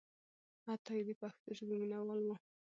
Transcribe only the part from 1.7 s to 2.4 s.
مینهوال و.